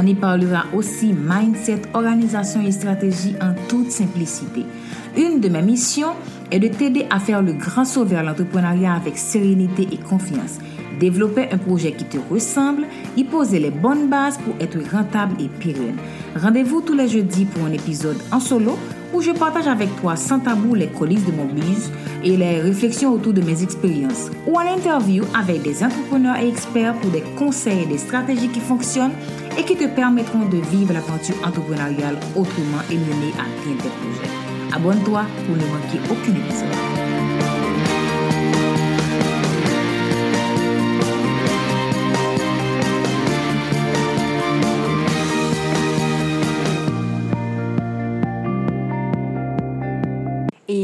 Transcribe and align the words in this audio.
On 0.00 0.06
y 0.06 0.14
parlera 0.14 0.64
aussi 0.72 1.12
mindset, 1.12 1.82
organisation 1.92 2.62
et 2.62 2.70
stratégie 2.70 3.34
en 3.42 3.52
toute 3.68 3.90
simplicité. 3.90 4.64
Une 5.16 5.40
de 5.40 5.48
mes 5.48 5.60
missions 5.60 6.12
est 6.52 6.60
de 6.60 6.68
t'aider 6.68 7.06
à 7.10 7.18
faire 7.18 7.42
le 7.42 7.52
grand 7.52 7.84
saut 7.84 8.04
vers 8.04 8.22
l'entrepreneuriat 8.22 8.94
avec 8.94 9.18
sérénité 9.18 9.88
et 9.90 9.96
confiance. 9.96 10.58
Développer 11.00 11.48
un 11.50 11.58
projet 11.58 11.90
qui 11.90 12.04
te 12.04 12.18
ressemble, 12.32 12.84
y 13.16 13.24
poser 13.24 13.58
les 13.58 13.72
bonnes 13.72 14.08
bases 14.08 14.38
pour 14.38 14.54
être 14.60 14.78
rentable 14.92 15.34
et 15.42 15.48
pérenne. 15.48 15.96
Rendez-vous 16.36 16.80
tous 16.80 16.94
les 16.94 17.08
jeudis 17.08 17.44
pour 17.46 17.64
un 17.64 17.72
épisode 17.72 18.18
en 18.30 18.38
solo 18.38 18.78
où 19.12 19.22
je 19.22 19.30
partage 19.30 19.66
avec 19.66 19.94
toi 20.00 20.16
sans 20.16 20.40
tabou 20.40 20.74
les 20.74 20.88
coulisses 20.88 21.24
de 21.24 21.32
mon 21.32 21.46
buzz 21.46 21.90
et 22.24 22.36
les 22.36 22.60
réflexions 22.60 23.12
autour 23.12 23.32
de 23.32 23.40
mes 23.40 23.62
expériences. 23.62 24.30
Ou 24.46 24.56
en 24.56 24.74
interview 24.74 25.24
avec 25.38 25.62
des 25.62 25.82
entrepreneurs 25.82 26.36
et 26.36 26.48
experts 26.48 26.94
pour 26.94 27.10
des 27.10 27.22
conseils 27.36 27.82
et 27.82 27.86
des 27.86 27.98
stratégies 27.98 28.48
qui 28.48 28.60
fonctionnent 28.60 29.14
et 29.58 29.64
qui 29.64 29.76
te 29.76 29.86
permettront 29.86 30.46
de 30.46 30.58
vivre 30.70 30.92
l'aventure 30.92 31.36
entrepreneuriale 31.44 32.16
autrement 32.36 32.82
et 32.90 32.96
mener 32.96 33.32
à 33.38 33.44
bien 33.64 33.76
tes 33.76 33.88
projets. 33.88 34.32
Abonne-toi 34.74 35.24
pour 35.46 35.56
ne 35.56 35.62
manquer 35.62 35.98
aucun 36.10 36.32
épisode. 36.32 37.07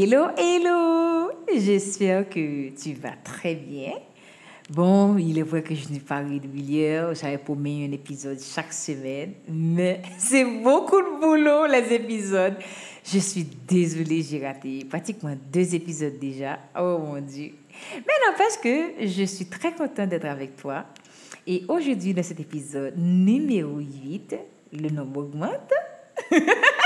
Hello, 0.07 0.27
hello! 0.37 1.31
J'espère 1.51 2.29
que 2.29 2.69
tu 2.79 2.93
vas 2.93 3.15
très 3.23 3.55
bien. 3.55 3.93
Bon, 4.69 5.17
il 5.17 5.39
est 5.39 5.41
vrai 5.41 5.63
que 5.63 5.73
je 5.73 5.89
n'ai 5.89 5.99
pas 5.99 6.19
régulière. 6.19 7.15
J'avais 7.15 7.39
promis 7.39 7.87
un 7.89 7.91
épisode 7.91 8.39
chaque 8.39 8.71
semaine, 8.71 9.33
mais 9.49 10.03
c'est 10.19 10.45
beaucoup 10.45 11.01
de 11.01 11.19
boulot, 11.19 11.65
les 11.65 11.91
épisodes. 11.91 12.53
Je 13.03 13.17
suis 13.17 13.47
désolée, 13.67 14.21
j'ai 14.21 14.45
raté 14.45 14.85
pratiquement 14.87 15.35
deux 15.51 15.73
épisodes 15.73 16.19
déjà. 16.19 16.59
Oh 16.79 16.99
mon 16.99 17.19
Dieu. 17.19 17.53
Mais 17.95 18.13
n'empêche 18.27 18.61
que 18.61 19.07
je 19.07 19.23
suis 19.23 19.47
très 19.47 19.73
contente 19.73 20.09
d'être 20.09 20.25
avec 20.25 20.55
toi. 20.55 20.85
Et 21.47 21.65
aujourd'hui, 21.67 22.13
dans 22.13 22.21
cet 22.21 22.39
épisode 22.39 22.93
numéro 22.95 23.79
8, 23.79 24.35
le 24.71 24.89
nombre 24.89 25.21
augmente. 25.21 25.73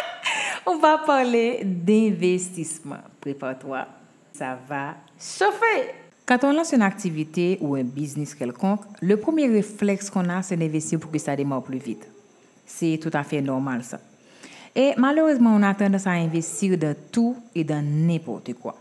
On 0.72 0.78
va 0.78 1.00
parler 1.00 1.64
d'investissement. 1.64 3.00
Prépare-toi, 3.20 3.88
ça 4.32 4.56
va 4.68 4.98
chauffer. 5.20 5.96
Quand 6.28 6.44
on 6.44 6.54
lance 6.54 6.74
une 6.74 6.84
activité 6.84 7.58
ou 7.60 7.74
un 7.74 7.84
business 7.84 8.36
quelconque, 8.36 8.82
le 9.02 9.18
premier 9.18 9.48
réflexe 9.48 10.12
qu'on 10.12 10.30
a, 10.30 10.44
c'est 10.44 10.58
d'investir 10.58 11.00
pour 11.00 11.10
que 11.10 11.18
ça 11.18 11.36
démarre 11.36 11.64
plus 11.64 11.80
vite. 11.80 12.08
C'est 12.68 13.00
tout 13.02 13.10
à 13.14 13.24
fait 13.24 13.42
normal, 13.42 13.84
ça. 13.84 14.00
Et 14.76 14.92
malheureusement, 14.96 15.56
on 15.56 15.64
a 15.64 15.74
tendance 15.74 16.06
à 16.06 16.12
investir 16.12 16.78
dans 16.78 16.96
tout 17.12 17.36
et 17.56 17.64
dans 17.64 17.84
n'importe 17.84 18.54
quoi. 18.54 18.78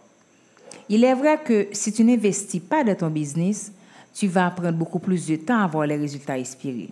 Il 0.91 1.05
est 1.05 1.15
vrai 1.15 1.39
que 1.43 1.69
si 1.73 1.91
tu 1.91 2.05
n'investis 2.05 2.61
pas 2.61 2.85
dans 2.85 2.97
ton 2.97 3.09
business, 3.09 3.73
tu 4.13 4.27
vas 4.27 4.51
prendre 4.51 4.77
beaucoup 4.77 4.99
plus 4.99 5.27
de 5.27 5.37
temps 5.37 5.61
à 5.61 5.67
voir 5.67 5.87
les 5.87 5.97
résultats 5.97 6.39
espérés. 6.39 6.91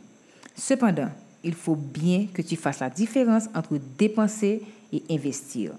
Cependant, 0.54 1.10
il 1.44 1.52
faut 1.54 1.76
bien 1.76 2.28
que 2.32 2.40
tu 2.40 2.56
fasses 2.56 2.80
la 2.80 2.88
différence 2.88 3.44
entre 3.54 3.78
dépenser 3.98 4.62
et 4.92 5.02
investir. 5.10 5.72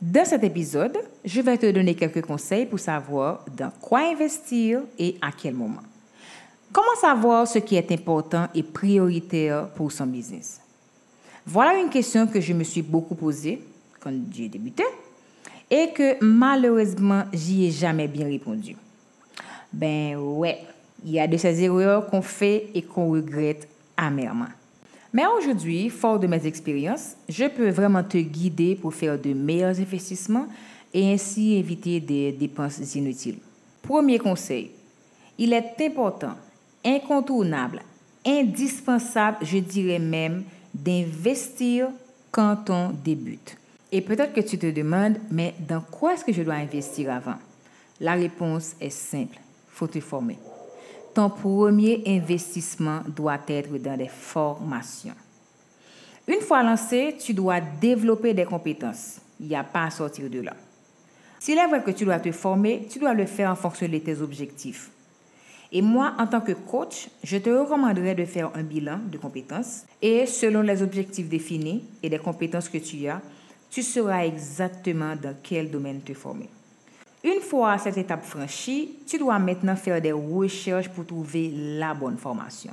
Dans 0.00 0.24
cet 0.24 0.44
épisode, 0.44 0.96
je 1.24 1.40
vais 1.40 1.58
te 1.58 1.70
donner 1.70 1.94
quelques 1.94 2.22
conseils 2.22 2.66
pour 2.66 2.78
savoir 2.78 3.44
dans 3.56 3.72
quoi 3.80 4.00
investir 4.00 4.82
et 4.98 5.16
à 5.20 5.32
quel 5.32 5.54
moment. 5.54 5.82
Comment 6.72 6.94
savoir 7.00 7.48
ce 7.48 7.58
qui 7.58 7.76
est 7.76 7.90
important 7.90 8.46
et 8.54 8.62
prioritaire 8.62 9.68
pour 9.70 9.90
son 9.90 10.06
business? 10.06 10.60
Voilà 11.46 11.80
une 11.80 11.88
question 11.88 12.26
que 12.26 12.40
je 12.40 12.52
me 12.52 12.62
suis 12.62 12.82
beaucoup 12.82 13.14
posée 13.14 13.62
quand 13.98 14.12
j'ai 14.30 14.48
débuté 14.48 14.84
et 15.70 15.90
que 15.94 16.22
malheureusement, 16.22 17.24
j'y 17.32 17.66
ai 17.66 17.70
jamais 17.70 18.06
bien 18.06 18.26
répondu. 18.26 18.76
Ben 19.72 20.16
ouais, 20.16 20.60
il 21.04 21.12
y 21.12 21.20
a 21.20 21.26
de 21.26 21.36
ces 21.36 21.62
erreurs 21.62 22.06
qu'on 22.06 22.22
fait 22.22 22.68
et 22.74 22.82
qu'on 22.82 23.10
regrette 23.10 23.66
amèrement. 23.96 24.48
Mais 25.12 25.24
aujourd'hui, 25.26 25.88
fort 25.88 26.18
de 26.18 26.26
mes 26.26 26.46
expériences, 26.46 27.16
je 27.28 27.46
peux 27.46 27.70
vraiment 27.70 28.04
te 28.04 28.18
guider 28.18 28.76
pour 28.76 28.94
faire 28.94 29.18
de 29.18 29.32
meilleurs 29.32 29.80
investissements 29.80 30.46
et 30.92 31.12
ainsi 31.12 31.54
éviter 31.54 32.00
des 32.00 32.32
dépenses 32.32 32.94
inutiles. 32.94 33.38
Premier 33.82 34.18
conseil, 34.18 34.70
il 35.38 35.52
est 35.52 35.74
important, 35.80 36.34
incontournable, 36.84 37.80
indispensable, 38.26 39.38
je 39.42 39.58
dirais 39.58 39.98
même, 39.98 40.44
d'investir 40.74 41.88
quand 42.30 42.68
on 42.68 42.90
débute. 42.90 43.56
Et 43.90 44.02
peut-être 44.02 44.34
que 44.34 44.40
tu 44.40 44.58
te 44.58 44.70
demandes, 44.70 45.16
mais 45.30 45.54
dans 45.66 45.80
quoi 45.80 46.12
est-ce 46.12 46.24
que 46.24 46.32
je 46.32 46.42
dois 46.42 46.54
investir 46.54 47.10
avant? 47.10 47.36
La 48.00 48.12
réponse 48.12 48.74
est 48.80 48.90
simple, 48.90 49.40
faut 49.68 49.86
te 49.86 50.00
former 50.00 50.38
ton 51.18 51.30
premier 51.30 52.04
investissement 52.06 53.00
doit 53.08 53.40
être 53.48 53.76
dans 53.78 53.96
des 53.96 54.06
formations. 54.06 55.16
Une 56.28 56.40
fois 56.40 56.62
lancé, 56.62 57.16
tu 57.18 57.34
dois 57.34 57.60
développer 57.60 58.32
des 58.34 58.44
compétences. 58.44 59.18
Il 59.40 59.48
n'y 59.48 59.56
a 59.56 59.64
pas 59.64 59.86
à 59.86 59.90
sortir 59.90 60.30
de 60.30 60.40
là. 60.40 60.54
S'il 61.40 61.58
est 61.58 61.66
vrai 61.66 61.82
que 61.82 61.90
tu 61.90 62.04
dois 62.04 62.20
te 62.20 62.30
former, 62.30 62.86
tu 62.88 63.00
dois 63.00 63.14
le 63.14 63.26
faire 63.26 63.50
en 63.50 63.56
fonction 63.56 63.88
de 63.88 63.98
tes 63.98 64.20
objectifs. 64.20 64.90
Et 65.72 65.82
moi, 65.82 66.14
en 66.20 66.26
tant 66.28 66.40
que 66.40 66.52
coach, 66.52 67.08
je 67.24 67.38
te 67.38 67.50
recommanderais 67.50 68.14
de 68.14 68.24
faire 68.24 68.52
un 68.54 68.62
bilan 68.62 69.00
de 69.10 69.18
compétences 69.18 69.86
et 70.00 70.24
selon 70.24 70.62
les 70.62 70.80
objectifs 70.82 71.28
définis 71.28 71.82
et 72.00 72.08
les 72.08 72.20
compétences 72.20 72.68
que 72.68 72.78
tu 72.78 73.08
as, 73.08 73.20
tu 73.68 73.82
sauras 73.82 74.24
exactement 74.24 75.16
dans 75.20 75.34
quel 75.42 75.68
domaine 75.68 76.00
te 76.00 76.14
former. 76.14 76.48
Une 77.24 77.40
fois 77.40 77.78
cette 77.78 77.98
étape 77.98 78.24
franchie, 78.24 78.98
tu 79.06 79.18
dois 79.18 79.38
maintenant 79.38 79.74
faire 79.74 80.00
des 80.00 80.12
recherches 80.12 80.88
pour 80.88 81.04
trouver 81.04 81.50
la 81.52 81.92
bonne 81.92 82.16
formation. 82.16 82.72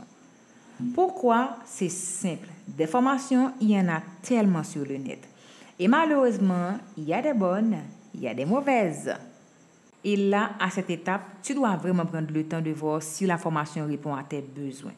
Pourquoi? 0.93 1.57
C'est 1.65 1.89
simple. 1.89 2.47
Des 2.67 2.85
formations, 2.85 3.53
il 3.59 3.71
y 3.71 3.79
en 3.79 3.87
a 3.87 4.01
tellement 4.21 4.63
sur 4.63 4.85
le 4.85 4.97
net. 4.97 5.27
Et 5.79 5.87
malheureusement, 5.87 6.77
il 6.97 7.05
y 7.05 7.13
a 7.13 7.21
des 7.21 7.33
bonnes, 7.33 7.77
il 8.13 8.21
y 8.21 8.27
a 8.27 8.33
des 8.33 8.45
mauvaises. 8.45 9.15
Et 10.03 10.15
là, 10.15 10.51
à 10.59 10.69
cette 10.69 10.91
étape, 10.91 11.23
tu 11.41 11.55
dois 11.55 11.75
vraiment 11.75 12.05
prendre 12.05 12.31
le 12.31 12.43
temps 12.43 12.61
de 12.61 12.71
voir 12.71 13.01
si 13.01 13.25
la 13.25 13.37
formation 13.37 13.87
répond 13.87 14.13
à 14.13 14.23
tes 14.23 14.41
besoins. 14.41 14.93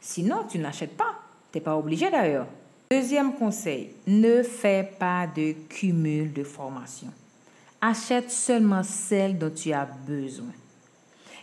Sinon, 0.00 0.44
tu 0.48 0.58
n'achètes 0.58 0.96
pas. 0.96 1.14
Tu 1.50 1.58
n'es 1.58 1.64
pas 1.64 1.76
obligé 1.76 2.08
d'ailleurs. 2.08 2.46
Deuxième 2.90 3.34
conseil, 3.34 3.94
ne 4.06 4.42
fais 4.42 4.88
pas 4.98 5.26
de 5.26 5.52
cumul 5.68 6.32
de 6.32 6.44
formation 6.44 7.08
achète 7.82 8.30
seulement 8.30 8.84
celle 8.84 9.36
dont 9.36 9.50
tu 9.50 9.72
as 9.72 9.84
besoin. 9.84 10.52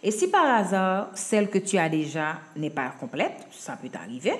Et 0.01 0.11
si 0.11 0.29
par 0.29 0.45
hasard, 0.45 1.09
celle 1.13 1.49
que 1.49 1.57
tu 1.57 1.77
as 1.77 1.89
déjà 1.89 2.37
n'est 2.55 2.69
pas 2.69 2.93
complète, 2.97 3.45
ça 3.51 3.75
peut 3.75 3.89
arriver, 3.93 4.33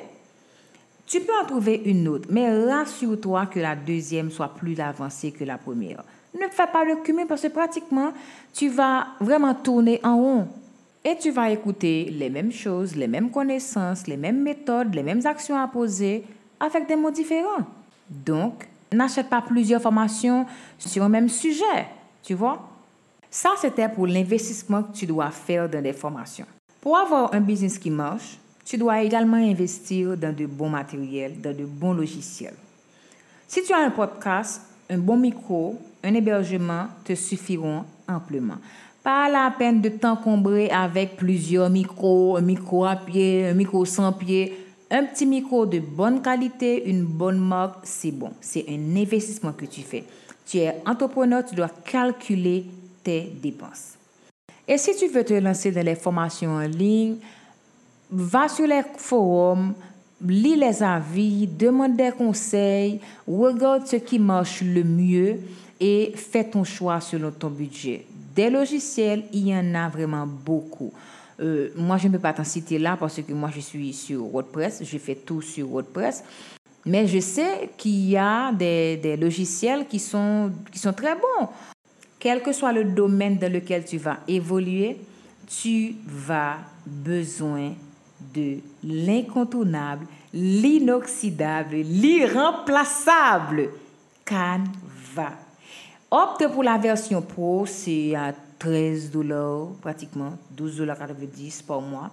tu 1.06 1.19
peux 1.19 1.34
en 1.42 1.46
trouver 1.46 1.81
une 1.86 2.07
autre, 2.07 2.30
mais 2.31 2.66
rassure-toi 2.66 3.48
que 3.48 3.60
la 3.60 3.75
deuxième 3.75 4.31
soit 4.31 4.54
plus 4.56 4.80
avancée 4.80 5.31
que 5.31 5.44
la 5.44 5.57
première. 5.57 6.04
Ne 6.34 6.48
fais 6.50 6.68
pas 6.68 6.86
le 6.86 6.98
cumul 6.98 7.25
parce 7.28 7.42
que 7.42 7.48
pratiquement, 7.48 8.13
tu 8.54 8.69
vas 8.69 9.07
vraiment 9.19 9.54
tourner 9.54 10.00
en 10.04 10.16
rond. 10.16 10.48
Et 11.04 11.18
tu 11.18 11.31
vas 11.31 11.50
écouter 11.50 12.10
les 12.12 12.30
mêmes 12.30 12.51
choses, 12.51 12.96
les 12.96 13.07
mêmes 13.07 13.31
connaissances, 13.31 14.06
les 14.06 14.18
mêmes 14.18 14.42
méthodes, 14.42 14.94
les 14.94 15.04
mêmes 15.04 15.25
actions 15.25 15.57
à 15.57 15.68
poser 15.68 16.24
avec 16.60 16.88
des 16.88 16.96
mots 16.96 17.12
différents. 17.12 17.66
Donc, 18.10 18.68
N'achète 18.91 19.30
pas 19.30 19.41
plusieurs 19.41 19.81
formations 19.81 20.45
sur 20.77 21.03
un 21.03 21.09
même 21.09 21.30
sujet, 21.30 21.88
tu 22.24 22.33
vois. 22.33 22.68
Ça, 23.30 23.50
c'était 23.62 23.88
pour 23.88 24.07
l'investissement 24.07 24.83
que 24.83 24.94
tu 24.94 25.06
dois 25.06 25.30
faire 25.30 25.69
dans 25.69 25.81
des 25.81 25.94
formations. 25.94 26.47
Pour 26.81 26.97
avoir 26.97 27.33
un 27.33 27.41
business 27.41 27.77
qui 27.77 27.91
marche, 27.91 28.39
tu 28.65 28.77
dois 28.77 29.01
également 29.01 29.38
investir 29.38 30.18
dans 30.18 30.36
de 30.36 30.45
bons 30.45 30.69
matériels, 30.69 31.39
dans 31.41 31.56
de 31.56 31.65
bons 31.65 31.94
logiciels. 31.94 32.56
Si 33.47 33.63
tu 33.63 33.74
as 33.74 33.80
un 33.80 33.91
podcast, 33.91 34.62
un 34.89 34.97
bon 34.97 35.18
micro, 35.18 35.80
un 36.03 36.13
hébergement 36.13 36.88
te 37.03 37.13
suffiront 37.13 37.83
amplement. 38.07 38.57
Pas 39.03 39.30
la 39.30 39.51
peine 39.57 39.81
de 39.81 39.89
t'encombrer 39.89 40.69
avec 40.69 41.15
plusieurs 41.15 41.69
micros, 41.69 42.38
un 42.38 42.41
micro 42.41 42.86
à 42.86 42.95
pied, 42.95 43.47
un 43.47 43.53
micro 43.53 43.86
sans 43.86 44.12
pied. 44.13 44.56
Un 44.91 45.06
petit 45.06 45.27
micro 45.27 45.68
de 45.68 45.80
bonne 45.80 46.19
qualité, 46.19 46.89
une 46.89 47.03
bonne 47.03 47.38
marque, 47.38 47.81
c'est 47.83 48.12
bon. 48.12 48.31
C'est 48.41 48.65
un 48.69 48.95
investissement 48.95 49.53
que 49.53 49.65
tu 49.65 49.81
fais. 49.81 50.03
Tu 50.47 50.57
es 50.57 50.81
entrepreneur, 50.83 51.45
tu 51.45 51.53
dois 51.53 51.69
calculer 51.86 52.65
tes 53.03 53.31
dépenses. 53.41 53.94
Et 54.68 54.80
si 54.80 54.95
tu 54.95 55.07
veux 55.07 55.24
te 55.24 55.33
lancer 55.36 55.71
dans 55.71 55.86
les 55.86 55.94
formations 55.94 56.56
en 56.56 56.68
ligne, 56.68 57.18
va 58.09 58.47
sur 58.47 58.65
les 58.65 58.81
forums, 58.97 59.75
lis 60.25 60.56
les 60.56 60.81
avis, 60.81 61.45
demande 61.45 61.95
des 61.95 62.12
conseils, 62.12 63.00
regarde 63.27 63.86
ce 63.86 63.97
qui 63.97 64.18
marche 64.18 64.63
le 64.63 64.83
mieux 64.83 65.39
et 65.80 66.13
fais 66.15 66.45
ton 66.45 66.63
choix 66.63 67.00
selon 67.00 67.30
ton 67.30 67.50
budget. 67.50 68.07
Des 68.36 68.50
logiciels, 68.50 69.25
il 69.33 69.50
y 69.50 69.56
en 69.56 69.75
a 69.75 69.88
vraiment 69.88 70.25
beaucoup. 70.25 70.91
Euh, 71.39 71.69
moi, 71.75 71.97
je 71.97 72.07
ne 72.07 72.13
peux 72.13 72.19
pas 72.19 72.33
t'en 72.33 72.44
citer 72.44 72.77
là 72.77 72.97
parce 73.00 73.21
que 73.21 73.33
moi, 73.33 73.50
je 73.53 73.62
suis 73.62 73.94
sur 73.94 74.25
WordPress, 74.25 74.83
je 74.83 74.97
fais 74.97 75.15
tout 75.15 75.41
sur 75.41 75.68
WordPress. 75.68 76.24
Mais 76.86 77.07
je 77.07 77.19
sais 77.19 77.69
qu'il 77.77 78.09
y 78.09 78.18
a 78.18 78.51
des, 78.51 79.18
logiciels 79.18 79.86
qui 79.88 80.00
sont, 80.00 80.51
qui 80.71 80.80
sont 80.80 80.94
très 80.94 81.15
bons. 81.15 81.47
Quel 82.18 82.41
que 82.41 82.51
soit 82.51 82.74
le 82.74 82.83
domaine 82.83 83.38
dans 83.38 83.51
lequel 83.51 83.86
tu 83.86 83.97
vas 83.97 84.18
évoluer, 84.27 84.97
tu 85.47 85.95
vas 86.06 86.57
besoin 86.86 87.74
de 88.33 88.57
l'incontournable, 88.83 90.06
l'inoxydable, 90.33 91.77
l'irremplaçable 91.77 93.69
Canva. 94.25 95.31
Opte 96.12 96.47
pour 96.51 96.63
la 96.63 96.77
version 96.77 97.21
pro, 97.21 97.65
c'est 97.65 98.15
à 98.15 98.33
13 98.60 99.12
dollars, 99.12 99.70
pratiquement 99.82 100.38
12 100.52 100.78
dollars 100.78 100.98
90 100.98 101.62
par 101.64 101.82
mois. 101.82 102.12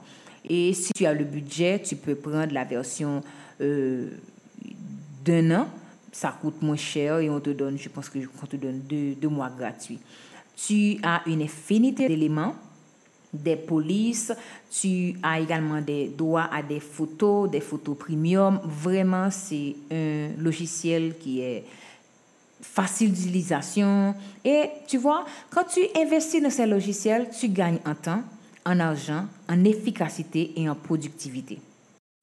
Et 0.49 0.73
si 0.75 0.93
tu 0.93 1.05
as 1.05 1.13
le 1.13 1.25
budget, 1.25 1.83
tu 1.83 1.97
peux 1.97 2.15
prendre 2.15 2.53
la 2.53 2.65
version 2.65 3.21
euh, 3.61 4.11
d'un 5.25 5.51
an. 5.51 5.69
Ça 6.13 6.35
coûte 6.41 6.63
moins 6.63 6.77
cher 6.77 7.19
et 7.19 7.29
on 7.29 7.41
te 7.41 7.51
donne, 7.51 7.77
je 7.77 7.89
pense 7.89 8.09
que 8.09 8.19
on 8.43 8.47
te 8.47 8.57
donne 8.57 8.81
deux, 8.81 9.15
deux 9.15 9.29
mois 9.29 9.51
gratuits. 9.51 9.99
Tu 10.57 10.99
as 11.03 11.23
une 11.27 11.43
infinité 11.43 12.09
d'éléments 12.09 12.55
des 13.33 13.57
polices, 13.57 14.33
tu 14.71 15.15
as 15.23 15.41
également 15.41 15.81
des 15.81 16.09
droits 16.09 16.49
à 16.53 16.63
des 16.63 16.81
photos, 16.81 17.51
des 17.51 17.61
photos 17.61 17.97
premium. 17.99 18.61
Vraiment, 18.65 19.31
c'est 19.31 19.77
un 19.91 20.29
logiciel 20.39 21.17
qui 21.19 21.41
est 21.41 21.65
facile 22.61 23.12
d'utilisation. 23.12 24.14
Et 24.44 24.64
tu 24.87 24.99
vois, 24.99 25.25
quand 25.50 25.64
tu 25.64 25.81
investis 25.97 26.43
dans 26.43 26.50
ces 26.50 26.67
logiciels, 26.67 27.29
tu 27.38 27.49
gagnes 27.49 27.79
en 27.87 27.94
temps, 27.94 28.23
en 28.64 28.81
argent, 28.81 29.26
en 29.49 29.64
efficacité 29.64 30.53
et 30.56 30.69
en 30.69 30.75
productivité. 30.75 31.58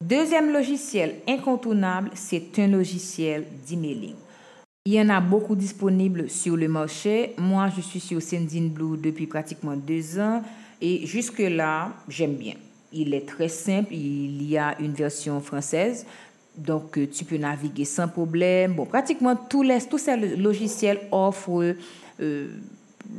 Deuxième 0.02 0.52
logiciel 0.52 1.16
incontournable, 1.26 2.10
c'est 2.14 2.58
un 2.58 2.66
logiciel 2.66 3.46
d'emailing. 3.66 4.14
Il 4.86 4.92
y 4.92 5.00
en 5.00 5.08
a 5.08 5.18
beaucoup 5.18 5.56
disponibles 5.56 6.28
sur 6.28 6.58
le 6.58 6.68
marché. 6.68 7.32
Moi, 7.38 7.70
je 7.74 7.80
suis 7.80 8.00
sur 8.00 8.20
Sendinblue 8.20 8.98
depuis 8.98 9.26
pratiquement 9.26 9.76
deux 9.76 10.18
ans. 10.18 10.42
Et 10.78 11.06
jusque-là, 11.06 11.92
j'aime 12.06 12.34
bien. 12.34 12.52
Il 12.92 13.14
est 13.14 13.26
très 13.26 13.48
simple. 13.48 13.94
Il 13.94 14.42
y 14.46 14.58
a 14.58 14.78
une 14.78 14.92
version 14.92 15.40
française. 15.40 16.04
Donc, 16.56 16.96
euh, 16.98 17.06
tu 17.06 17.24
peux 17.24 17.36
naviguer 17.36 17.84
sans 17.84 18.08
problème. 18.08 18.74
Bon, 18.74 18.86
pratiquement 18.86 19.36
tous, 19.36 19.62
les, 19.62 19.80
tous 19.82 19.98
ces 19.98 20.16
logiciels 20.16 21.00
offrent 21.10 21.74
euh, 22.20 22.48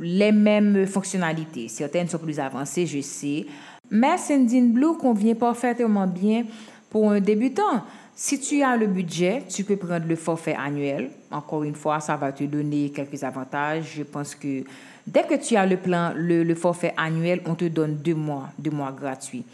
les 0.00 0.32
mêmes 0.32 0.86
fonctionnalités. 0.86 1.68
Certaines 1.68 2.08
sont 2.08 2.18
plus 2.18 2.40
avancées, 2.40 2.86
je 2.86 3.00
sais. 3.00 3.46
Mais 3.90 4.16
Sendinblue 4.18 4.96
convient 4.98 5.34
parfaitement 5.34 6.06
bien 6.06 6.44
pour 6.90 7.10
un 7.10 7.20
débutant. 7.20 7.84
Si 8.14 8.40
tu 8.40 8.62
as 8.62 8.76
le 8.76 8.86
budget, 8.86 9.42
tu 9.48 9.62
peux 9.64 9.76
prendre 9.76 10.06
le 10.06 10.16
forfait 10.16 10.56
annuel. 10.58 11.10
Encore 11.30 11.64
une 11.64 11.74
fois, 11.74 12.00
ça 12.00 12.16
va 12.16 12.32
te 12.32 12.44
donner 12.44 12.90
quelques 12.90 13.22
avantages. 13.22 13.92
Je 13.96 14.02
pense 14.02 14.34
que 14.34 14.64
Dès 15.06 15.22
que 15.22 15.34
tu 15.34 15.54
as 15.54 15.64
le 15.66 15.76
plan, 15.76 16.12
le, 16.16 16.54
forfait 16.56 16.92
annuel, 16.96 17.40
on 17.46 17.54
te 17.54 17.66
donne 17.66 17.96
deux 17.96 18.14
mois, 18.14 18.48
deux 18.58 18.72
mois 18.72 18.90
gratuits. 18.90 19.44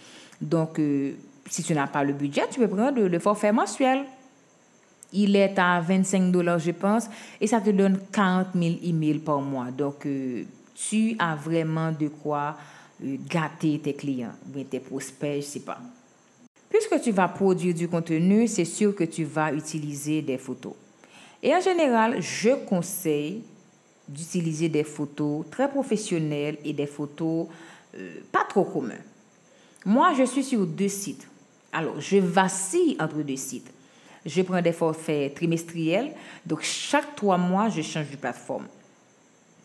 Donc, 0.41 0.79
euh, 0.79 1.13
si 1.49 1.63
tu 1.63 1.75
n'as 1.75 1.87
pas 1.87 2.05
le 2.05 2.13
budget, 2.13 2.43
tu 2.51 2.61
peux 2.61 2.69
prendre 2.69 3.01
le, 3.01 3.19
forfait 3.19 3.53
mensuel. 3.53 4.05
Il 5.13 5.37
est 5.37 5.59
à 5.59 5.81
25 5.81 6.33
dollars, 6.33 6.59
je 6.59 6.71
pense, 6.71 7.09
et 7.41 7.47
ça 7.47 7.61
te 7.61 7.71
donne 7.71 7.99
40 8.13 8.49
000 8.55 8.77
emails 8.83 9.19
par 9.19 9.41
mois. 9.41 9.71
Donc, 9.71 10.07
euh, 10.07 10.45
tu 10.75 11.15
as 11.19 11.35
vraiment 11.35 11.93
de 11.93 12.09
quoi 12.09 12.57
euh, 13.05 13.17
gâter 13.29 13.79
tes 13.79 13.95
clients, 13.95 14.33
tes 14.71 14.81
prospects, 14.81 15.33
je 15.33 15.37
ne 15.37 15.43
sais 15.43 15.61
pas. 15.61 15.79
Puisque 16.71 17.03
tu 17.03 17.11
vas 17.11 17.29
produire 17.29 17.75
du 17.75 17.89
contenu, 17.89 18.49
c'est 18.49 18.65
sûr 18.65 18.95
que 18.95 19.05
tu 19.05 19.25
vas 19.25 19.53
utiliser 19.53 20.23
des 20.23 20.39
photos. 20.39 20.73
Et 21.43 21.55
en 21.55 21.61
général, 21.61 22.23
je 22.23 22.51
conseille 22.65 23.43
d'utiliser 24.09 24.69
des 24.69 24.85
photos 24.85 25.45
très 25.51 25.69
professionnelles 25.69 26.59
et 26.65 26.73
des 26.73 26.87
photos 26.87 27.49
euh, 27.95 28.15
pas 28.31 28.45
trop 28.49 28.65
communes. 28.65 29.03
Moi, 29.85 30.15
je 30.17 30.25
suis 30.25 30.45
sur 30.45 30.65
deux 30.67 30.89
sites. 30.89 31.29
Alors, 31.73 32.01
je 32.01 32.19
vacille 32.19 32.97
entre 33.01 33.23
deux 33.23 33.37
sites. 33.37 33.71
Je 34.25 34.43
prends 34.43 34.61
des 34.61 34.73
forfaits 34.73 35.35
trimestriels. 35.35 36.13
Donc, 36.47 36.63
chaque 36.63 37.17
trois 37.17 37.39
mois, 37.39 37.69
je 37.69 37.83
change 37.83 38.11
de 38.11 38.17
plateforme. 38.17 38.67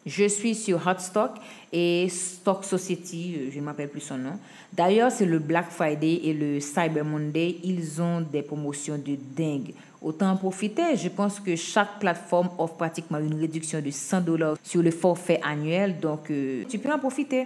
Je 0.08 0.24
suis 0.30 0.56
sur 0.56 0.88
Hotstock 0.88 1.32
et 1.74 2.08
Stock 2.08 2.64
Society, 2.64 3.36
euh, 3.38 3.50
je 3.52 3.60
ne 3.60 3.66
m'appelle 3.66 3.90
plus 3.90 4.00
son 4.00 4.18
nom. 4.18 4.40
D'ailleurs, 4.72 5.12
c'est 5.12 5.26
le 5.26 5.38
Black 5.38 5.70
Friday 5.70 6.22
et 6.24 6.34
le 6.34 6.62
Cyber 6.62 7.04
Monday. 7.04 7.58
Ils 7.66 8.02
ont 8.02 8.22
des 8.22 8.42
promotions 8.42 8.98
de 8.98 9.18
dingue. 9.36 9.74
Autant 10.02 10.30
en 10.32 10.38
profiter. 10.38 10.96
Je 10.96 11.10
pense 11.10 11.42
que 11.42 11.58
chaque 11.58 12.00
plateforme 12.00 12.50
offre 12.58 12.76
pratiquement 12.76 13.18
une 13.18 13.38
réduction 13.38 13.82
de 13.82 13.92
100 13.92 14.22
dollars 14.22 14.56
sur 14.64 14.82
le 14.82 14.92
forfait 14.92 15.42
annuel. 15.44 16.00
Donc, 16.00 16.32
euh, 16.32 16.64
tu 16.70 16.80
peux 16.80 16.92
en 16.92 17.00
profiter. 17.00 17.46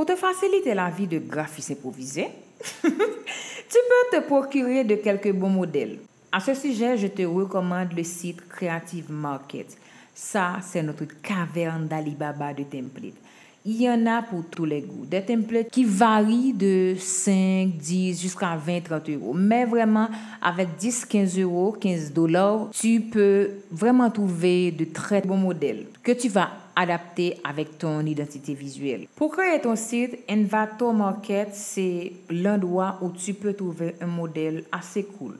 Pour 0.00 0.06
te 0.06 0.16
faciliter 0.16 0.72
la 0.72 0.88
vie 0.88 1.06
de 1.06 1.18
graphiste 1.18 1.72
improvisé, 1.72 2.28
tu 2.82 2.88
peux 2.88 4.16
te 4.16 4.20
procurer 4.26 4.82
de 4.82 4.94
quelques 4.94 5.30
bons 5.30 5.50
modèles. 5.50 5.98
À 6.32 6.40
ce 6.40 6.54
sujet, 6.54 6.96
je 6.96 7.08
te 7.08 7.20
recommande 7.20 7.92
le 7.94 8.02
site 8.02 8.48
Creative 8.48 9.12
Market. 9.12 9.76
Ça, 10.14 10.56
c'est 10.62 10.82
notre 10.82 11.04
caverne 11.20 11.86
d'Alibaba 11.86 12.54
de 12.54 12.62
templates. 12.62 13.12
Il 13.66 13.82
y 13.82 13.90
en 13.90 14.06
a 14.06 14.22
pour 14.22 14.44
tous 14.50 14.64
les 14.64 14.80
goûts. 14.80 15.04
Des 15.04 15.20
templates 15.20 15.68
qui 15.68 15.84
varient 15.84 16.54
de 16.54 16.94
5, 16.98 17.76
10 17.76 18.18
jusqu'à 18.18 18.56
20, 18.56 18.80
30 18.80 19.10
euros. 19.10 19.34
Mais 19.34 19.66
vraiment, 19.66 20.08
avec 20.40 20.76
10, 20.78 21.04
15 21.04 21.38
euros, 21.40 21.76
15 21.78 22.10
dollars, 22.10 22.68
tu 22.72 23.02
peux 23.02 23.50
vraiment 23.70 24.10
trouver 24.10 24.70
de 24.70 24.86
très 24.86 25.20
bons 25.20 25.36
modèles 25.36 25.84
que 26.02 26.12
tu 26.12 26.30
vas 26.30 26.48
adapter 26.74 27.36
avec 27.44 27.76
ton 27.76 28.00
identité 28.06 28.54
visuelle. 28.54 29.06
Pour 29.14 29.32
créer 29.32 29.60
ton 29.60 29.76
site, 29.76 30.20
Envato 30.30 30.90
Market, 30.92 31.50
c'est 31.52 32.12
l'endroit 32.30 32.98
où 33.02 33.10
tu 33.10 33.34
peux 33.34 33.52
trouver 33.52 33.94
un 34.00 34.06
modèle 34.06 34.64
assez 34.72 35.04
cool. 35.04 35.36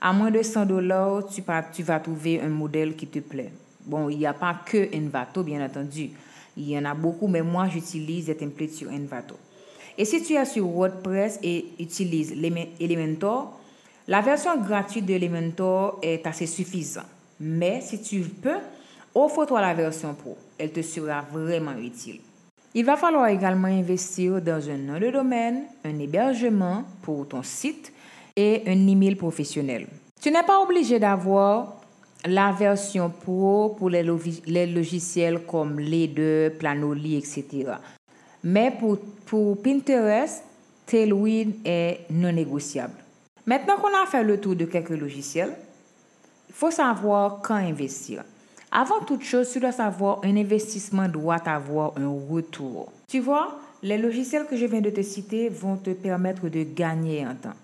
À 0.00 0.12
moins 0.12 0.30
de 0.30 0.42
100 0.42 0.66
dollars, 0.66 1.24
tu, 1.26 1.42
vas 1.82 1.98
trouver 1.98 2.40
un 2.40 2.50
modèle 2.50 2.94
qui 2.94 3.08
te 3.08 3.18
plaît. 3.18 3.50
Bon, 3.84 4.08
il 4.08 4.18
n'y 4.18 4.26
a 4.26 4.32
pas 4.32 4.60
que 4.64 4.96
Envato, 4.96 5.42
bien 5.42 5.64
entendu. 5.64 6.10
Il 6.56 6.68
y 6.68 6.78
en 6.78 6.84
a 6.84 6.94
beaucoup, 6.94 7.26
mais 7.26 7.42
moi, 7.42 7.68
j'utilise 7.68 8.26
des 8.26 8.36
templates 8.36 8.70
sur 8.70 8.90
Envato. 8.90 9.36
Et 9.96 10.04
si 10.04 10.22
tu 10.22 10.34
es 10.34 10.44
sur 10.44 10.66
WordPress 10.66 11.38
et 11.42 11.66
utilises 11.78 12.34
Elementor, 12.80 13.58
la 14.08 14.20
version 14.20 14.56
gratuite 14.60 15.06
de 15.06 15.14
Elementor 15.14 15.98
est 16.02 16.26
assez 16.26 16.46
suffisante. 16.46 17.06
Mais 17.40 17.80
si 17.80 18.00
tu 18.02 18.20
peux, 18.20 18.58
offre-toi 19.14 19.60
la 19.60 19.74
version 19.74 20.14
pro. 20.14 20.36
Elle 20.58 20.72
te 20.72 20.82
sera 20.82 21.24
vraiment 21.32 21.76
utile. 21.78 22.20
Il 22.74 22.84
va 22.84 22.96
falloir 22.96 23.28
également 23.28 23.68
investir 23.68 24.42
dans 24.42 24.68
un 24.68 24.76
nom 24.76 24.98
de 24.98 25.10
domaine, 25.10 25.62
un 25.84 25.98
hébergement 25.98 26.82
pour 27.02 27.28
ton 27.28 27.42
site 27.42 27.92
et 28.34 28.62
un 28.66 28.88
email 28.88 29.14
professionnel. 29.14 29.86
Tu 30.20 30.30
n'es 30.30 30.42
pas 30.42 30.60
obligé 30.60 30.98
d'avoir 30.98 31.83
la 32.24 32.52
version 32.52 33.10
pro 33.10 33.74
pour 33.78 33.90
les, 33.90 34.02
logiciels 34.02 35.40
comme 35.46 35.78
Leader, 35.78 36.52
Planoly, 36.52 37.16
etc. 37.16 37.72
Mais 38.42 38.72
pour, 39.26 39.62
Pinterest, 39.62 40.42
Tailwind 40.86 41.54
est 41.64 42.00
non 42.10 42.32
négociable. 42.32 42.94
Maintenant 43.46 43.76
qu'on 43.76 43.88
a 43.88 44.06
fait 44.06 44.22
le 44.22 44.40
tour 44.40 44.56
de 44.56 44.64
quelques 44.64 44.90
logiciels, 44.90 45.54
il 46.48 46.54
faut 46.54 46.70
savoir 46.70 47.40
quand 47.42 47.56
investir. 47.56 48.22
Avant 48.70 49.00
toute 49.06 49.22
chose, 49.22 49.50
tu 49.52 49.60
dois 49.60 49.72
savoir 49.72 50.20
un 50.24 50.36
investissement 50.36 51.08
doit 51.08 51.42
avoir 51.46 51.92
un 51.96 52.08
retour. 52.30 52.90
Tu 53.08 53.20
vois, 53.20 53.58
les 53.82 53.98
logiciels 53.98 54.46
que 54.46 54.56
je 54.56 54.66
viens 54.66 54.80
de 54.80 54.90
te 54.90 55.02
citer 55.02 55.48
vont 55.48 55.76
te 55.76 55.90
permettre 55.90 56.48
de 56.48 56.62
gagner 56.62 57.26
en 57.26 57.34
temps. 57.34 57.56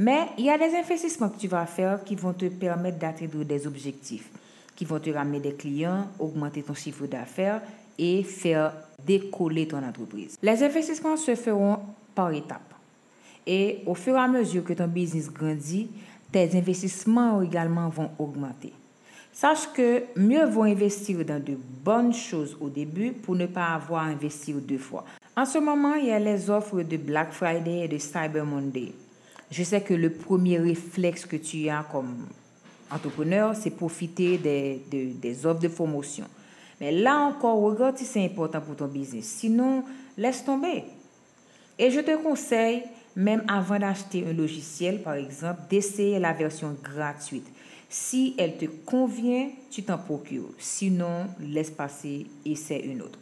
Mais 0.00 0.28
il 0.38 0.44
y 0.44 0.50
a 0.50 0.56
des 0.56 0.76
investissements 0.76 1.28
que 1.28 1.38
tu 1.38 1.48
vas 1.48 1.66
faire 1.66 2.04
qui 2.04 2.14
vont 2.14 2.32
te 2.32 2.46
permettre 2.46 2.98
d'atteindre 2.98 3.42
des 3.42 3.66
objectifs, 3.66 4.30
qui 4.76 4.84
vont 4.84 5.00
te 5.00 5.10
ramener 5.10 5.40
des 5.40 5.54
clients, 5.54 6.06
augmenter 6.20 6.62
ton 6.62 6.74
chiffre 6.74 7.04
d'affaires 7.08 7.60
et 7.98 8.22
faire 8.22 8.72
décoller 9.04 9.66
ton 9.66 9.82
entreprise. 9.82 10.38
Les 10.40 10.62
investissements 10.62 11.16
se 11.16 11.34
feront 11.34 11.80
par 12.14 12.32
étapes. 12.32 12.74
Et 13.44 13.80
au 13.86 13.94
fur 13.94 14.14
et 14.14 14.20
à 14.20 14.28
mesure 14.28 14.62
que 14.62 14.72
ton 14.72 14.86
business 14.86 15.32
grandit, 15.32 15.90
tes 16.30 16.56
investissements 16.56 17.42
également 17.42 17.88
vont 17.88 18.10
augmenter. 18.20 18.72
Sache 19.32 19.72
que 19.74 20.04
mieux 20.14 20.44
vaut 20.46 20.62
investir 20.62 21.24
dans 21.24 21.42
de 21.42 21.56
bonnes 21.82 22.14
choses 22.14 22.56
au 22.60 22.68
début 22.68 23.10
pour 23.10 23.34
ne 23.34 23.46
pas 23.46 23.74
avoir 23.74 24.04
à 24.04 24.06
investir 24.06 24.56
deux 24.60 24.78
fois. 24.78 25.04
En 25.36 25.44
ce 25.44 25.58
moment, 25.58 25.94
il 25.94 26.06
y 26.06 26.12
a 26.12 26.20
les 26.20 26.48
offres 26.50 26.82
de 26.82 26.96
Black 26.96 27.32
Friday 27.32 27.84
et 27.84 27.88
de 27.88 27.98
Cyber 27.98 28.44
Monday. 28.44 28.92
Je 29.50 29.62
sais 29.62 29.80
que 29.80 29.94
le 29.94 30.10
premier 30.10 30.58
réflexe 30.58 31.24
que 31.24 31.36
tu 31.36 31.68
as 31.68 31.84
comme 31.90 32.26
entrepreneur, 32.90 33.54
c'est 33.54 33.70
profiter 33.70 34.38
des, 34.38 34.82
des 34.90 35.46
offres 35.46 35.60
de 35.60 35.68
promotion. 35.68 36.26
Mais 36.80 36.92
là 36.92 37.16
encore, 37.16 37.60
regarde 37.60 37.96
si 37.96 38.04
c'est 38.04 38.24
important 38.24 38.60
pour 38.60 38.76
ton 38.76 38.86
business. 38.86 39.24
Sinon, 39.24 39.84
laisse 40.16 40.44
tomber. 40.44 40.84
Et 41.78 41.90
je 41.90 42.00
te 42.00 42.16
conseille, 42.22 42.82
même 43.16 43.42
avant 43.48 43.78
d'acheter 43.78 44.24
un 44.28 44.32
logiciel, 44.32 45.02
par 45.02 45.14
exemple, 45.14 45.60
d'essayer 45.70 46.18
la 46.18 46.32
version 46.32 46.76
gratuite. 46.82 47.46
Si 47.88 48.34
elle 48.36 48.56
te 48.56 48.66
convient, 48.66 49.48
tu 49.70 49.82
t'en 49.82 49.98
procures. 49.98 50.52
Sinon, 50.58 51.26
laisse 51.40 51.70
passer, 51.70 52.26
essaie 52.44 52.80
une 52.80 53.02
autre. 53.02 53.18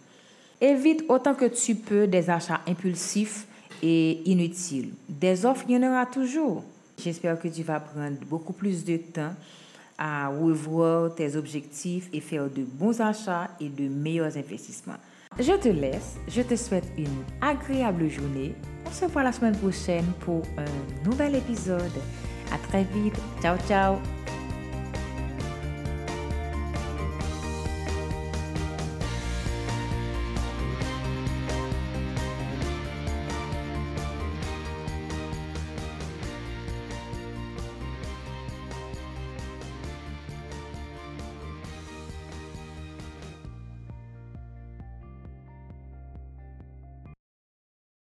Évite 0.61 1.04
autant 1.09 1.35
que 1.35 1.45
tu 1.45 1.75
peux 1.75 2.06
des 2.06 2.30
achats 2.30 2.61
impulsifs 2.66 3.47
et 3.83 4.23
inutiles. 4.28 4.92
Des 5.09 5.45
offres, 5.45 5.64
il 5.68 5.75
y 5.75 5.78
en 5.78 5.88
aura 5.88 6.06
toujours. 6.06 6.64
J'espère 7.02 7.38
que 7.38 7.49
tu 7.49 7.62
vas 7.62 7.80
prendre 7.80 8.16
beaucoup 8.28 8.52
plus 8.52 8.85
de 8.85 8.97
temps 8.97 9.35
à 9.99 10.28
revoir 10.28 11.14
tes 11.14 11.37
objectifs 11.37 12.09
et 12.12 12.21
faire 12.21 12.50
de 12.50 12.62
bons 12.62 13.00
achats 13.00 13.49
et 13.61 13.68
de 13.68 13.88
meilleurs 13.88 14.37
investissements. 14.37 14.99
Je 15.38 15.52
te 15.52 15.68
laisse, 15.68 16.16
je 16.28 16.42
te 16.42 16.56
souhaite 16.56 16.88
une 16.97 17.23
agréable 17.40 18.09
journée. 18.09 18.54
On 18.87 18.90
se 18.90 19.04
voit 19.06 19.23
la 19.23 19.33
semaine 19.33 19.56
prochaine 19.56 20.06
pour 20.21 20.42
un 20.56 21.04
nouvel 21.09 21.35
épisode. 21.35 21.83
À 22.52 22.59
très 22.68 22.85
vite. 22.85 23.16
Ciao, 23.42 23.56
ciao. 23.68 24.15